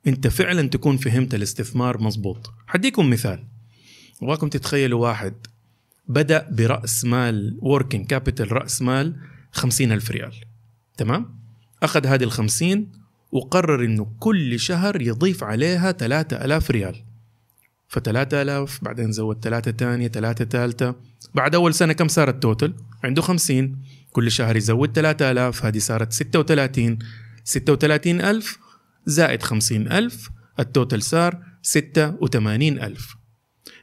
أنت 0.06 0.26
فعلا 0.26 0.68
تكون 0.68 0.96
فهمت 0.96 1.34
الاستثمار 1.34 2.02
مظبوط. 2.02 2.52
حديكم 2.66 3.10
مثال. 3.10 3.44
ابغاكم 4.22 4.48
تتخيلوا 4.48 5.02
واحد 5.02 5.34
بدأ 6.08 6.48
برأس 6.50 7.04
مال 7.04 7.58
working 7.62 8.06
capital 8.06 8.52
رأس 8.52 8.82
مال 8.82 9.20
خمسين 9.52 9.92
ألف 9.92 10.10
ريال. 10.10 10.34
تمام؟ 10.96 11.38
أخذ 11.82 12.06
هذه 12.06 12.24
الخمسين 12.24 12.92
وقرر 13.32 13.84
إنه 13.84 14.06
كل 14.18 14.60
شهر 14.60 15.02
يضيف 15.02 15.44
عليها 15.44 15.92
ثلاثة 15.92 16.44
ألاف 16.44 16.70
ريال. 16.70 17.04
فثلاثة 17.88 18.42
ألاف 18.42 18.84
بعدين 18.84 19.12
زود 19.12 19.44
ثلاثة 19.44 19.70
تانية 19.70 20.08
ثلاثة 20.08 20.44
ثالثة 20.44 20.94
بعد 21.34 21.54
أول 21.54 21.74
سنة 21.74 21.92
كم 21.92 22.08
صار 22.08 22.28
التوتل 22.28 22.74
عنده 23.04 23.22
خمسين. 23.22 23.82
كل 24.12 24.30
شهر 24.30 24.56
يزود 24.56 24.92
ثلاثة 24.92 25.30
ألاف 25.30 25.64
هذه 25.64 25.78
صارت 25.78 26.12
ستة 26.12 26.38
وثلاثين 26.38 26.98
ستة 27.44 27.72
وثلاثين 27.72 28.20
ألف 28.20 28.58
زائد 29.06 29.42
خمسين 29.42 29.92
ألف 29.92 30.30
التوتل 30.60 31.02
صار 31.02 31.42
ستة 31.62 32.14
وثمانين 32.20 32.82
ألف. 32.82 33.16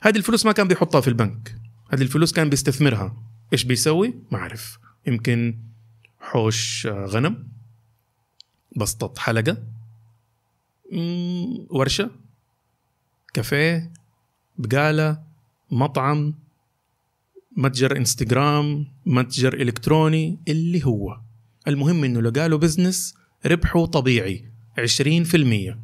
هذه 0.01 0.17
الفلوس 0.17 0.45
ما 0.45 0.51
كان 0.51 0.67
بيحطها 0.67 1.01
في 1.01 1.07
البنك. 1.07 1.55
هذه 1.93 2.01
الفلوس 2.01 2.31
كان 2.31 2.49
بيستثمرها. 2.49 3.15
إيش 3.53 3.63
بيسوي؟ 3.63 4.13
ما 4.31 4.37
أعرف. 4.37 4.77
يمكن 5.07 5.59
حوش 6.19 6.87
آه، 6.87 7.05
غنم. 7.05 7.47
بسطة 8.75 9.21
حلقة. 9.21 9.57
ورشة. 11.69 12.11
كافيه. 13.33 13.91
بقالة. 14.57 15.23
مطعم. 15.71 16.33
متجر 17.57 17.97
انستغرام. 17.97 18.87
متجر 19.05 19.53
إلكتروني. 19.53 20.39
اللي 20.47 20.85
هو. 20.85 21.17
المهم 21.67 22.03
إنه 22.03 22.21
لقى 22.21 22.49
له 22.49 22.57
بزنس 22.57 23.15
ربحه 23.45 23.85
طبيعي. 23.85 24.45
20% 24.79 25.77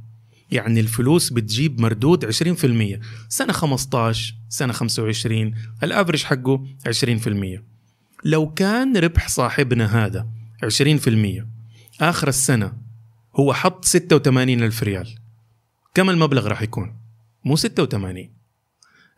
يعني 0.52 0.80
الفلوس 0.80 1.34
بتجيب 1.34 1.82
مردود 1.82 2.26
20% 2.26 3.00
سنة 3.30 3.54
15 3.54 4.36
سنة 4.50 4.74
25 4.74 5.54
الافرج 5.84 6.24
حقه 6.24 6.66
20% 6.88 7.62
لو 8.26 8.54
كان 8.54 8.98
ربح 8.98 9.30
صاحبنا 9.30 10.06
هذا 10.06 10.28
20% 10.66 11.46
آخر 12.02 12.28
السنة. 12.28 12.74
هو 13.36 13.54
حط 13.54 13.86
86 13.86 14.64
ألف 14.64 14.84
ريال. 14.84 15.16
كم 15.94 16.10
المبلغ 16.10 16.48
راح 16.48 16.62
يكون؟ 16.62 16.96
مو 17.46 17.56
86 17.56 18.30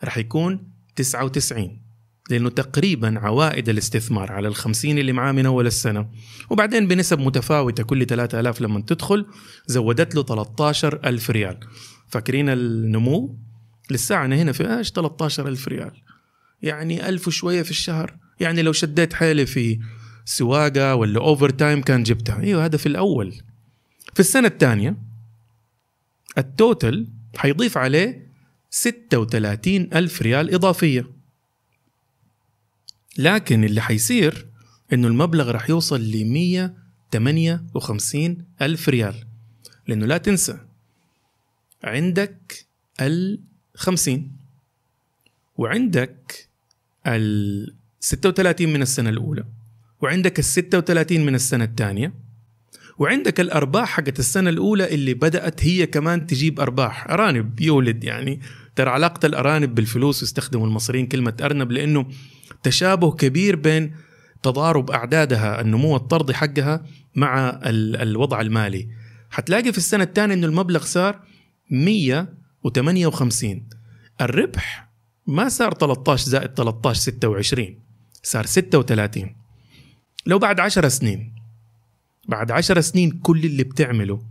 راح 0.03 0.17
يكون 0.17 0.72
99 0.96 1.82
لأنه 2.29 2.50
تقريبا 2.50 3.20
عوائد 3.20 3.70
الاستثمار 3.70 4.32
على 4.32 4.48
الخمسين 4.48 4.98
اللي 4.98 5.13
معاه 5.13 5.32
من 5.32 5.46
أول 5.46 5.67
السنة. 5.67 6.10
وبعدين 6.50 6.88
بنسب 6.88 7.20
متفاوتة 7.20 7.84
كل 7.84 8.05
3000 8.05 8.62
لما 8.62 8.82
تدخل 8.82 9.25
زودت 9.67 10.15
له 10.15 10.24
13 10.24 11.00
ألف 11.05 11.29
ريال. 11.29 11.60
فاكرين 12.08 12.50
النمو؟ 12.50 13.38
لسه 13.91 14.25
هنا 14.25 14.51
في 14.51 14.77
إيش؟ 14.77 14.91
13 14.91 15.48
ألف 15.48 15.67
ريال. 15.67 15.91
يعني 16.62 17.10
ألف 17.10 17.27
وشوية 17.27 17.62
في 17.62 17.72
الشهر. 17.72 18.17
يعني 18.39 18.62
لو 18.62 18.72
شديت 18.72 19.13
حيلي 19.13 19.46
في 19.46 19.79
سواقة 20.25 20.96
ولا 20.96 21.20
overtime 21.20 21.82
كان 21.82 22.03
جبتها. 22.03 22.39
أيوه 22.39 22.65
هذا 22.65 22.77
في 22.77 22.86
الأول. 22.86 23.34
في 24.13 24.20
السنة 24.20 24.48
الثانية 24.48 24.96
ال 26.38 26.49
total 26.49 27.08
حيضيف 27.36 27.77
عليه 27.77 28.27
36 28.70 29.89
ألف 29.93 30.22
ريال 30.22 30.53
إضافية. 30.53 31.05
لكن 33.17 33.63
اللي 33.63 33.82
حيصير 33.82 34.48
إنه 34.93 35.08
المبلغ 35.08 35.51
راح 35.51 35.70
يوصل 35.70 36.01
ل 36.01 36.25
158 36.25 38.46
ألف 38.62 38.89
ريال. 38.89 39.25
لأنه 39.88 40.05
لا 40.05 40.17
تنسى 40.17 40.60
عندك 41.84 42.65
ال 43.01 43.39
50 43.75 44.32
وعندك 45.58 46.48
ال 47.08 47.75
36 48.00 48.74
من 48.74 48.82
السنة 48.82 49.10
الأولى 49.10 49.46
وعندك 50.01 50.39
ال 50.39 50.46
36 50.46 51.25
من 51.25 51.36
السنة 51.36 51.63
الثانية 51.63 52.13
وعندك 52.98 53.40
الأرباح 53.40 53.90
حقت 53.90 54.20
السنة 54.20 54.50
الأولى 54.50 54.94
اللي 54.94 55.14
بدأت 55.14 55.66
هي 55.66 55.86
كمان 55.88 56.28
تجيب 56.28 56.60
أرباح. 56.60 57.10
أرانب 57.10 57.60
يولد 57.62 58.04
يعني. 58.04 58.40
ترى 58.76 58.90
علاقة 58.90 59.26
الأرانب 59.26 59.76
بالفلوس 59.76 60.24
يستخدموا 60.24 60.68
المصريين 60.68 61.08
كلمة 61.08 61.34
أرنب 61.42 61.72
لأنه 61.72 62.06
تشابه 62.63 63.12
كبير 63.12 63.56
بين 63.56 63.96
تضارب 64.44 64.91
أعدادها 64.91 65.62
النمو 65.62 65.96
الطردي 65.96 66.34
حقها 66.34 66.84
مع 67.15 67.50
ال- 67.50 67.96
الوضع 68.02 68.41
المالي. 68.41 68.88
حتلاقي 69.30 69.72
في 69.72 69.78
السنة 69.78 70.04
الثانية 70.04 70.34
أنه 70.36 70.48
المبلغ 70.48 70.84
صار 70.84 71.20
158 71.72 73.70
الربح 74.22 74.89
ما 75.28 75.50
صار 75.50 75.74
13 75.74 76.30
زائد 76.30 76.50
13 76.54 77.00
26 77.02 77.80
صار 78.24 78.46
36 78.46 79.36
لو 80.26 80.39
بعد 80.39 80.60
10 80.60 80.88
سنين 80.88 81.33
بعد 82.28 82.52
10 82.52 82.82
سنين 82.82 83.12
كل 83.12 83.46
اللي 83.46 83.64
بتعمله 83.64 84.22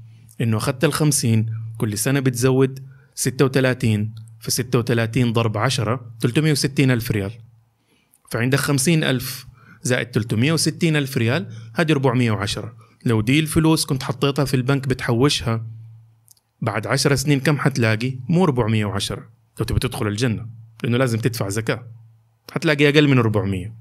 إنه 0.41 0.57
أخذت 0.57 0.85
ال 0.85 0.93
50 0.93 1.47
كل 1.79 1.99
سنة 1.99 2.21
بتزود 2.21 2.87
36 3.15 4.15
في 4.41 4.51
36 4.51 5.33
ضرب 5.33 5.59
10 5.59 6.11
360 6.21 6.91
ألف 6.91 7.11
ريال. 7.11 7.33
فعندك 8.31 8.59
50 8.59 9.05
ألف 9.05 9.47
زائد 9.83 10.07
360 10.11 10.97
ألف 10.97 11.17
ريال 11.17 11.49
هذه 11.75 11.93
410 11.93 12.75
لو 13.05 13.21
دي 13.21 13.41
الفلوس 13.41 13.85
كنت 13.85 14.03
حطيتها 14.03 14.45
في 14.45 14.55
البنك 14.55 14.89
بتحوشها 14.89 15.67
بعد 16.61 16.87
10 16.87 17.15
سنين 17.15 17.41
كم 17.41 17.59
حتلاقي؟ 17.59 18.19
مو 18.29 18.45
410 18.45 19.29
لو 19.61 19.65
تبي 19.65 19.79
تدخل 19.79 20.07
الجنة 20.07 20.47
لأنه 20.83 20.99
لازم 20.99 21.19
تدفع 21.19 21.49
زكاة. 21.49 21.87
حتلاقي 22.53 22.89
أقل 22.89 23.09
من 23.09 23.19
400 23.19 23.73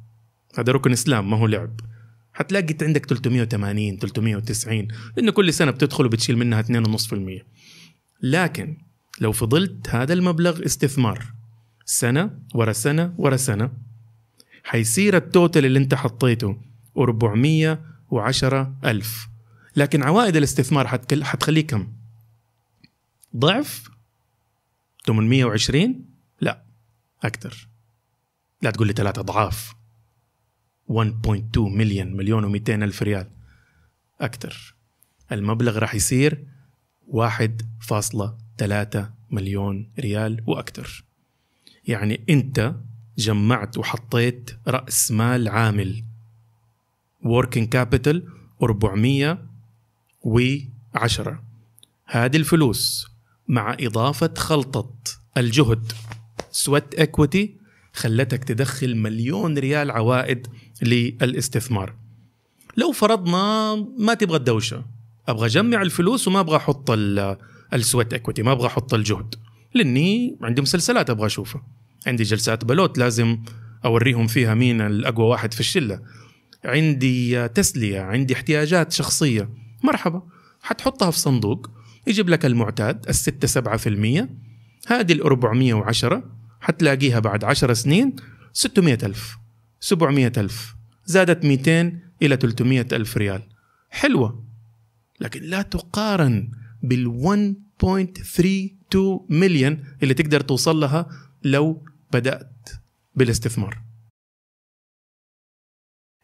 هذا 0.58 0.72
ركن 0.74 0.92
إسلام 0.92 1.30
ما 1.30 1.38
هو 1.38 1.48
لعب. 1.48 1.80
حتلاقي 2.34 2.76
عندك 2.82 3.06
380 3.06 3.98
390 3.98 4.88
لأنه 5.18 5.32
كل 5.32 5.54
سنة 5.54 5.72
بتدخل 5.72 6.06
وبتشيل 6.06 6.38
منها 6.38 6.62
2.5% 6.62 7.44
لكن 8.22 8.78
لو 9.22 9.32
فضلت 9.32 9.90
هذا 9.90 10.14
المبلغ 10.14 10.66
استثمار 10.66 11.26
سنة 11.86 12.40
ورا 12.56 12.74
سنة 12.74 13.14
ورا 13.18 13.38
سنة 13.38 13.72
حيصير 14.64 15.18
التوتل 15.18 15.66
اللي 15.66 15.80
انت 15.80 15.96
حطيته 15.96 16.58
410 16.98 18.74
ألف. 18.86 19.28
لكن 19.76 20.04
عوائد 20.04 20.36
الاستثمار 20.36 20.88
حتكل- 20.88 21.24
حتخليه 21.24 21.68
كم؟ 21.68 21.88
ضعف؟ 23.36 23.90
820 25.08 26.06
لا 26.42 26.64
أكثر 27.24 27.68
لا 28.62 28.72
تقول 28.72 28.88
لي 28.88 28.94
ثلاثة 28.94 29.20
أضعاف. 29.20 29.74
1.2 30.92 31.58
مليون 31.58 32.14
مليون 32.14 32.60
و200 32.60 32.70
ألف 32.70 33.04
ريال. 33.04 33.28
أكثر 34.22 34.76
المبلغ 35.32 35.78
راح 35.78 35.96
يصير 35.96 36.46
1.3 37.08 38.98
مليون 39.32 39.90
ريال 40.00 40.44
وأكثر 40.48 41.04
يعني 41.88 42.22
أنت 42.30 42.76
جمعت 43.18 43.78
وحطيت 43.78 44.52
رأس 44.68 45.12
مال 45.12 45.50
عامل 45.50 46.04
working 47.24 47.68
capital 47.76 48.18
410 48.64 51.44
هذه 52.06 52.38
الفلوس 52.38 53.08
مع 53.48 53.78
إضافة 53.80 54.34
خلطة 54.38 54.94
الجهد 55.38 55.92
سويت 56.52 56.96
اكويتي 56.96 57.58
خلتك 57.94 58.44
تدخل 58.44 58.96
مليون 58.96 59.58
ريال 59.58 59.92
عوائد 59.92 60.48
للاستثمار. 60.82 61.94
لو 62.78 62.92
فرضنا 62.92 63.76
ما 63.98 64.14
تبغى 64.14 64.38
الدوشة 64.38 64.86
أبغى 65.28 65.46
أجمع 65.46 65.82
الفلوس 65.82 66.28
وما 66.28 66.40
أبغى 66.40 66.58
أحط 66.58 66.92
السويت 67.74 68.14
إكويتي 68.14 68.44
ما 68.44 68.52
أبغى 68.52 68.68
أحط 68.68 68.94
الجهد. 68.94 69.36
لأني 69.74 70.38
عندي 70.42 70.62
مسلسلات 70.62 71.10
أبغى 71.10 71.26
أشوفها. 71.26 71.64
عندي 72.08 72.24
جلسات 72.24 72.66
بلوت 72.66 72.98
لازم 72.98 73.38
أوريهم 73.86 74.28
فيها 74.28 74.54
مين 74.54 74.82
الأقوى 74.82 75.26
واحد 75.26 75.54
في 75.54 75.60
الشلة. 75.60 76.02
عندي 76.66 77.48
تسلية 77.48 78.02
عندي 78.02 78.34
احتياجات 78.34 78.92
شخصية. 78.92 79.50
مرحبا 79.84 80.24
حتحطها 80.62 81.12
في 81.12 81.20
صندوق 81.20 81.70
يجيب 82.08 82.30
لك 82.30 82.46
المعتاد 82.46 83.06
الستة 83.10 83.48
سبعة 83.48 83.78
في 83.78 83.90
المية. 83.90 84.30
هذه 84.88 85.12
الأربعمية 85.12 85.74
وعشرة 85.74 86.24
حتلاقيها 86.62 87.20
بعد 87.20 87.44
عشر 87.44 87.74
سنين 87.74 88.16
ستمية 88.54 88.98
ألف. 89.04 89.41
سبعمية 89.82 90.32
ألف. 90.38 90.76
زادت 91.06 91.46
200 91.46 92.00
إلى 92.22 92.38
300 92.38 92.88
ألف 92.92 93.18
ريال. 93.18 93.42
حلوة. 93.90 94.46
لكن 95.20 95.44
لا 95.44 95.62
تقارن 95.62 96.52
بال 96.84 97.08
1.32 97.08 99.26
مليون 99.30 99.84
اللي 100.04 100.14
تقدر 100.14 100.42
توصل 100.42 100.80
لها 100.80 101.10
لو 101.44 101.86
بدأت 102.14 102.70
بالاستثمار. 103.16 103.82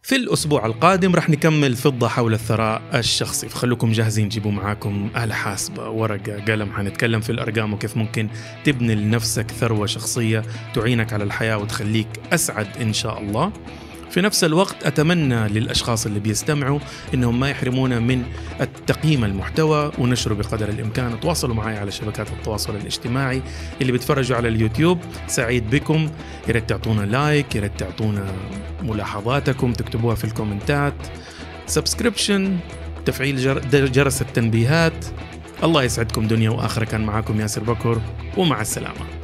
في 0.02 0.16
الأسبوع 0.16 0.66
القادم 0.66 1.16
رح 1.16 1.30
نكمل 1.30 1.76
فضة 1.76 2.08
حول 2.08 2.34
الثراء 2.34 2.82
الشخصي. 2.94 3.50
فخلوكم 3.50 3.92
جاهزين 3.92 4.30
جيبوا 4.30 4.52
معاكم 4.52 5.10
آلة 5.18 5.36
حاسبة 5.36 5.90
ورقة 5.90 6.46
قلم. 6.46 6.72
حنتكلم 6.72 7.22
في 7.22 7.32
الأرقام 7.32 7.74
وكيف 7.74 7.98
ممكن 7.98 8.30
تبني 8.64 8.96
لنفسك 8.96 9.52
ثروة 9.52 9.86
شخصية 9.86 10.44
تعينك 10.74 11.14
على 11.14 11.24
الحياة 11.24 11.58
وتخليك 11.58 12.08
أسعد 12.34 12.68
إن 12.82 12.94
شاء 12.94 13.22
الله. 13.22 13.52
في 14.12 14.22
نفس 14.22 14.44
الوقت 14.44 14.86
أتمنى 14.86 15.48
للأشخاص 15.48 16.06
اللي 16.06 16.20
بيستمعوا 16.20 16.80
إنهم 17.14 17.40
ما 17.40 17.50
يحرمونا 17.50 18.00
من 18.00 18.24
التقييم 18.62 19.26
المحتوى 19.26 19.92
ونشره 19.98 20.34
بقدر 20.34 20.70
الإمكان. 20.70 21.20
تواصلوا 21.20 21.56
معي 21.56 21.78
على 21.78 21.92
شبكات 21.92 22.30
التواصل 22.30 22.76
الاجتماعي 22.76 23.42
اللي 23.82 23.92
بيتفرجوا 23.92 24.38
على 24.38 24.48
اليوتيوب. 24.48 25.00
سعيد 25.28 25.70
بكم. 25.70 26.10
يا 26.48 26.54
ريت 26.54 26.70
تعطونا 26.70 27.02
like 27.02 27.56
يا 27.56 27.62
ريت 27.62 27.80
تعطونا 27.80 28.26
ملاحظاتكم 28.84 29.74
تكتبوها 29.74 30.16
في 30.16 30.24
الكومنتات. 30.24 30.94
subscription 31.66 32.58
تفعيل 33.06 33.38
جر- 33.38 33.60
جرس 33.88 34.22
التنبيهات. 34.22 35.06
الله 35.64 35.84
يسعدكم 35.84 36.28
دنيا 36.28 36.50
وآخرة. 36.50 36.86
كان 36.86 37.06
معاكم 37.06 37.42
ياسر 37.42 37.64
بكر 37.64 38.02
ومع 38.38 38.62
السلامة. 38.62 39.17